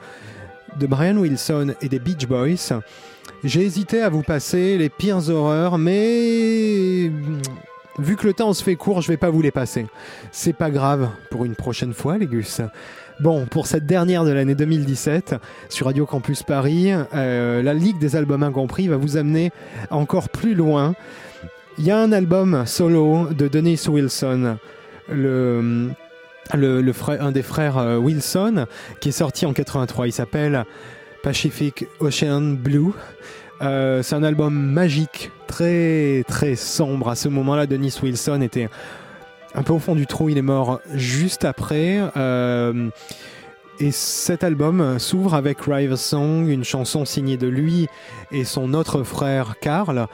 [0.78, 2.80] de Brian Wilson et des Beach Boys.
[3.44, 7.10] J'ai hésité à vous passer les pires horreurs, mais
[7.98, 9.86] vu que le temps se fait court, je vais pas vous les passer.
[10.32, 12.60] C'est pas grave pour une prochaine fois, les gus.
[13.22, 15.36] Bon, pour cette dernière de l'année 2017,
[15.70, 19.52] sur Radio Campus Paris, euh, la Ligue des albums incompris va vous amener
[19.90, 20.94] encore plus loin.
[21.78, 24.58] Il y a un album solo de Dennis Wilson,
[25.10, 25.92] le,
[26.54, 28.66] le, le frère, un des frères euh, Wilson,
[29.00, 30.08] qui est sorti en 83.
[30.08, 30.66] Il s'appelle
[31.24, 32.92] Pacific Ocean Blue.
[33.62, 37.10] Euh, c'est un album magique, très très sombre.
[37.10, 38.70] À ce moment-là, Dennis Wilson était
[39.56, 40.30] un peu au fond du trou.
[40.30, 42.00] Il est mort juste après.
[42.16, 42.90] Euh,
[43.80, 47.88] et cet album s'ouvre avec River Song, une chanson signée de lui
[48.32, 50.08] et son autre frère Carl.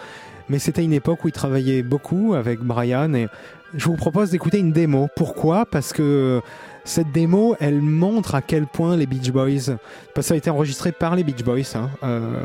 [0.49, 3.27] Mais c'était une époque où il travaillait beaucoup avec Brian et
[3.73, 5.09] je vous propose d'écouter une démo.
[5.15, 5.65] Pourquoi?
[5.65, 6.41] Parce que
[6.85, 9.75] cette démo, elle montre à quel point les Beach Boys,
[10.13, 12.43] parce que ça a été enregistré par les Beach Boys, hein, euh,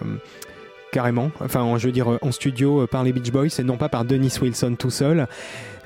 [0.93, 3.91] carrément, enfin je veux dire en studio euh, par les Beach Boys et non pas
[3.91, 5.29] par Dennis Wilson tout seul.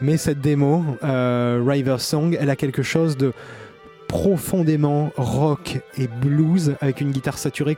[0.00, 3.32] Mais cette démo, euh, River Song, elle a quelque chose de
[4.06, 7.76] profondément rock et blues avec une guitare saturée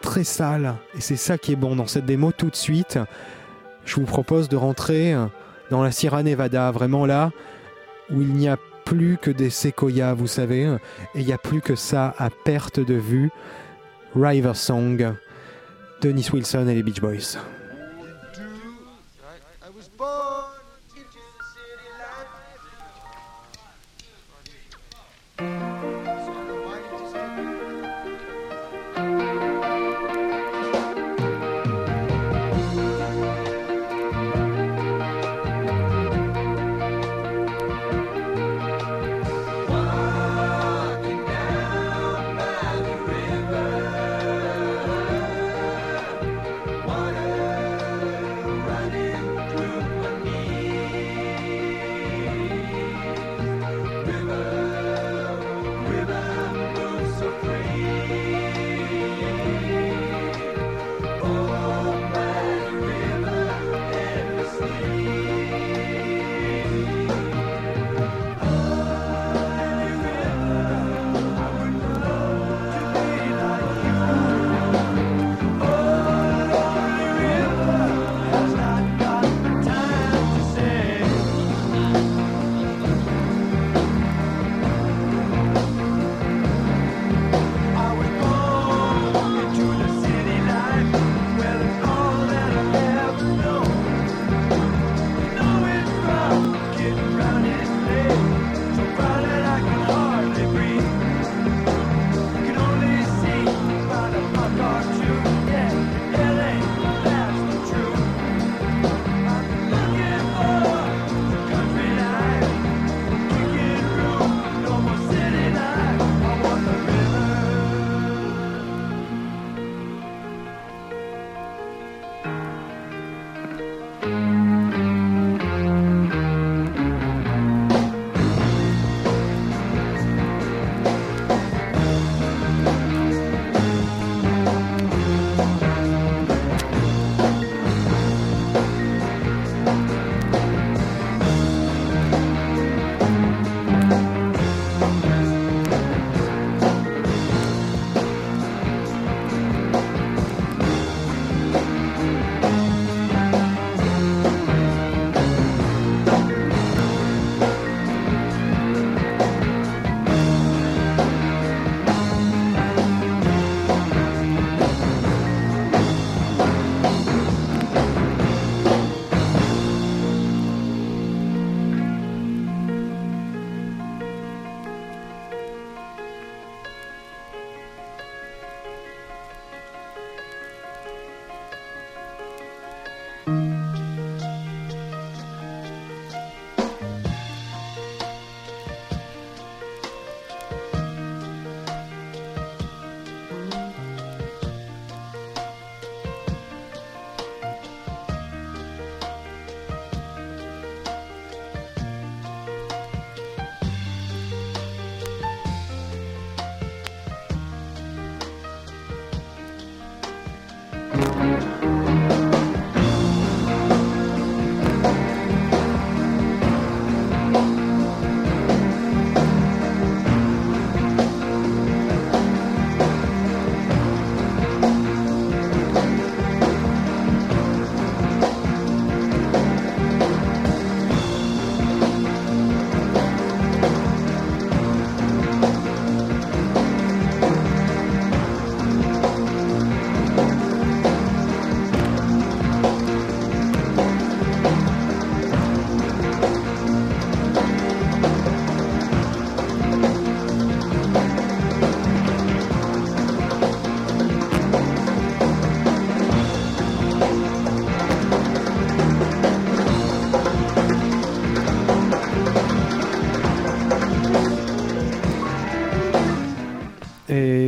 [0.00, 0.74] très sale.
[0.96, 3.00] Et c'est ça qui est bon dans cette démo tout de suite.
[3.84, 5.14] Je vous propose de rentrer
[5.70, 7.32] dans la Sierra Nevada, vraiment là
[8.10, 10.62] où il n'y a plus que des séquoias, vous savez,
[11.14, 13.30] et il n'y a plus que ça à perte de vue.
[14.14, 15.14] River Song,
[16.00, 17.38] Dennis Wilson et les Beach Boys.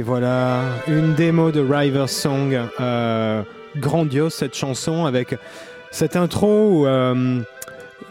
[0.06, 3.42] Voilà, une démo de River Song, euh,
[3.76, 5.36] grandiose cette chanson avec
[5.90, 7.40] cette intro où euh,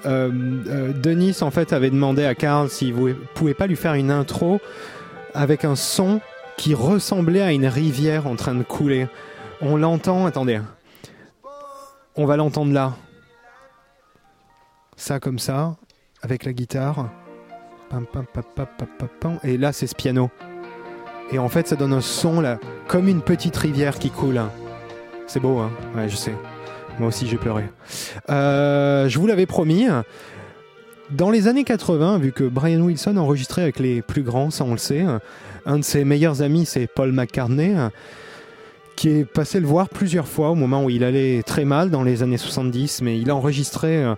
[0.06, 2.94] euh, Denis en fait avait demandé à Carl s'il
[3.34, 4.60] pouvait pas lui faire une intro
[5.34, 6.20] avec un son
[6.58, 9.08] qui ressemblait à une rivière en train de couler.
[9.62, 10.60] On l'entend, attendez,
[12.18, 12.92] on va l'entendre là.
[14.98, 15.78] Ça comme ça,
[16.22, 17.10] avec la guitare.
[19.46, 20.30] Et là c'est ce piano.
[21.32, 24.42] Et en fait, ça donne un son là, comme une petite rivière qui coule.
[25.28, 26.34] C'est beau, hein Ouais, je sais.
[27.00, 27.66] Moi aussi, j'ai pleuré.
[28.30, 29.88] Euh, je vous l'avais promis.
[31.12, 34.72] Dans les années 80, vu que Brian Wilson enregistrait avec les plus grands, ça on
[34.72, 35.06] le sait,
[35.66, 37.76] un de ses meilleurs amis, c'est Paul McCartney,
[38.96, 42.04] qui est passé le voir plusieurs fois au moment où il allait très mal dans
[42.04, 44.16] les années 70, mais il a enregistré euh,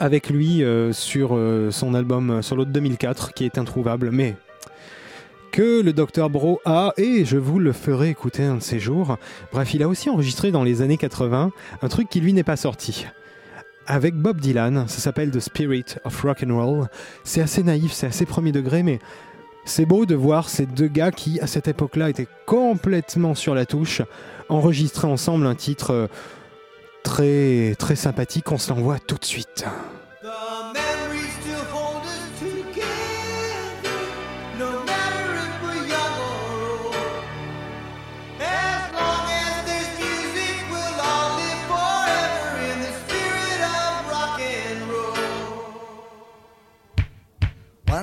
[0.00, 1.38] avec lui euh, sur
[1.70, 4.36] son album solo de 2004, qui est introuvable, mais
[5.56, 9.16] que le Dr Bro a, et je vous le ferai écouter un de ces jours.
[9.54, 11.50] Bref, il a aussi enregistré dans les années 80
[11.80, 13.06] un truc qui lui n'est pas sorti.
[13.86, 16.88] Avec Bob Dylan, ça s'appelle The Spirit of Rock and Roll.
[17.24, 18.98] C'est assez naïf, c'est assez premier degré, mais
[19.64, 23.64] c'est beau de voir ces deux gars qui, à cette époque-là, étaient complètement sur la
[23.64, 24.02] touche,
[24.50, 26.06] enregistrer ensemble un titre euh,
[27.02, 28.52] très très sympathique.
[28.52, 29.64] On se l'envoie tout de suite.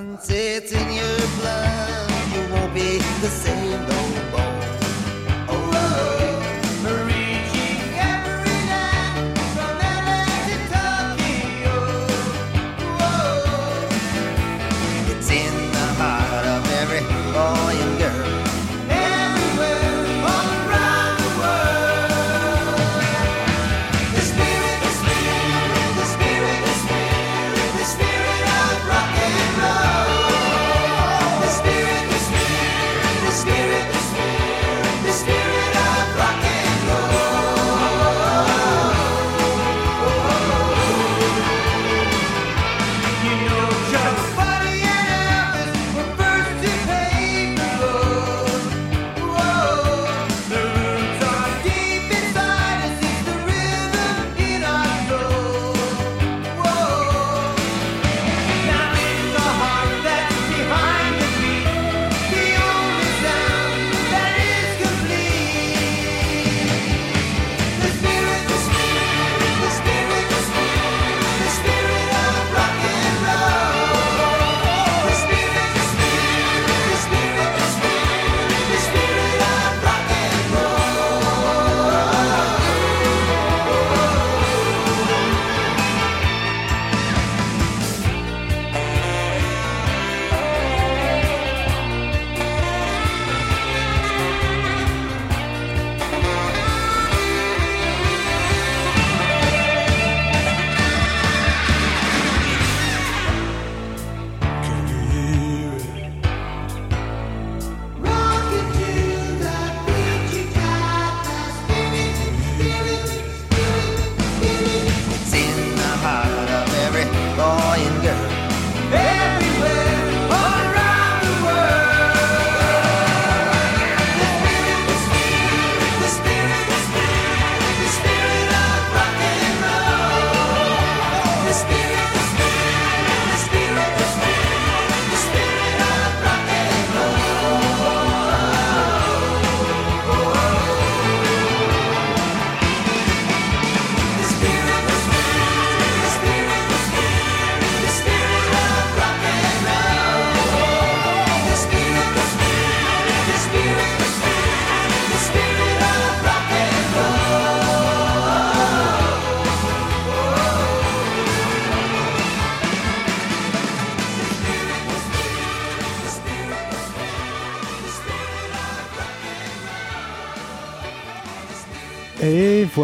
[0.06, 4.03] Once it's in your blood, you won't be the same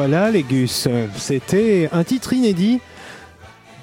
[0.02, 0.88] voilà les Gus,
[1.18, 2.80] c'était un titre inédit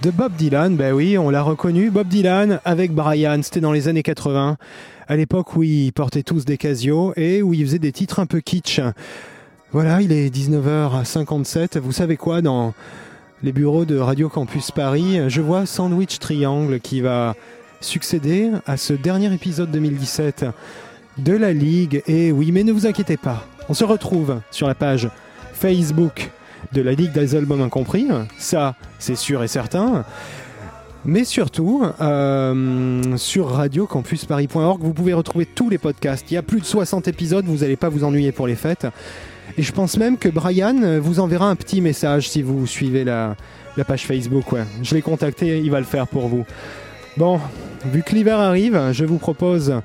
[0.00, 0.74] de Bob Dylan.
[0.74, 4.56] Ben oui, on l'a reconnu, Bob Dylan avec Brian, c'était dans les années 80,
[5.08, 8.24] à l'époque où ils portaient tous des Casio et où ils faisaient des titres un
[8.24, 8.80] peu kitsch.
[9.72, 12.72] Voilà, il est 19h57, vous savez quoi, dans
[13.42, 17.34] les bureaux de Radio Campus Paris, je vois Sandwich Triangle qui va
[17.82, 20.46] succéder à ce dernier épisode 2017
[21.18, 22.02] de la Ligue.
[22.06, 25.10] Et oui, mais ne vous inquiétez pas, on se retrouve sur la page
[25.56, 26.30] Facebook
[26.72, 28.06] de la Ligue des albums incompris.
[28.38, 30.04] Ça, c'est sûr et certain.
[31.04, 36.28] Mais surtout, euh, sur radiocampusparis.org, vous pouvez retrouver tous les podcasts.
[36.30, 38.86] Il y a plus de 60 épisodes, vous n'allez pas vous ennuyer pour les fêtes.
[39.56, 43.36] Et je pense même que Brian vous enverra un petit message si vous suivez la,
[43.86, 44.46] page Facebook.
[44.82, 46.44] Je l'ai contacté, il va le faire pour vous.
[47.16, 47.40] Bon,
[47.84, 49.80] vu que l'hiver arrive, je vous propose,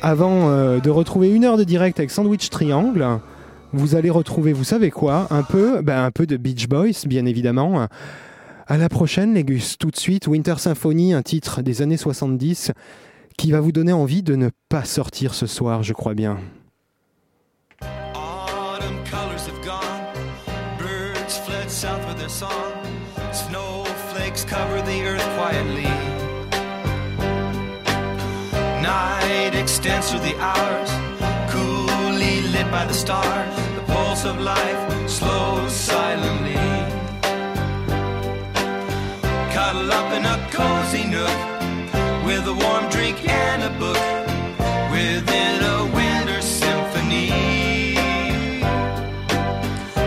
[0.00, 3.18] avant euh, de retrouver une heure de direct avec Sandwich Triangle,
[3.72, 7.26] vous allez retrouver, vous savez quoi, un peu, ben, un peu de Beach Boys, bien
[7.26, 7.86] évidemment.
[8.66, 9.44] À la prochaine, les.
[9.78, 12.72] Tout de suite, Winter Symphony, un titre des années 70
[13.36, 16.38] qui va vous donner envie de ne pas sortir ce soir, je crois bien.
[29.80, 30.99] Autumn through the hours,
[32.70, 33.56] by the stars.
[33.74, 36.54] The pulse of life slows silently.
[39.54, 41.38] Cuddle up in a cozy nook
[42.24, 44.04] with a warm drink and a book
[44.92, 47.30] within a winter symphony.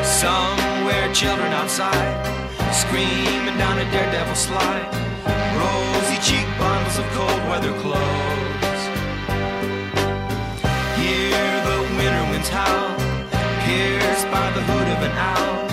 [0.04, 2.34] Somewhere, children outside
[2.74, 4.88] screaming down a daredevil slide.
[5.58, 8.63] Rosy cheek bundles of cold weather clothes.
[12.52, 13.04] Winds
[13.66, 15.68] pierced by the hood of an owl.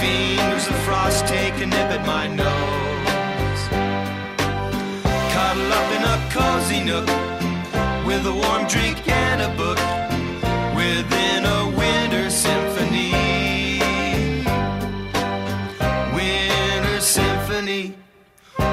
[0.00, 3.62] Fingers of frost take a nip at my nose.
[5.32, 7.06] Cuddle up in a cozy nook
[8.06, 9.78] with a warm drink and a book
[10.74, 13.12] within a winter symphony.
[16.14, 17.94] Winter symphony,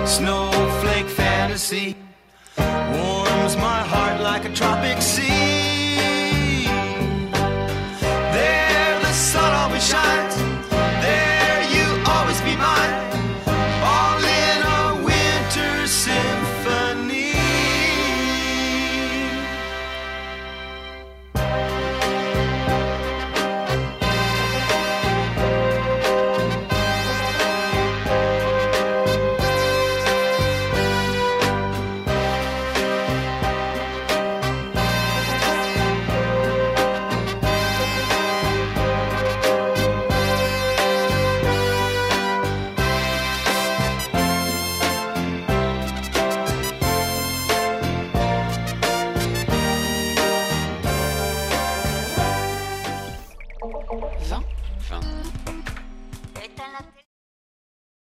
[0.05, 1.95] snowflake fantasy
[2.57, 5.36] warms my heart like a tropic sea.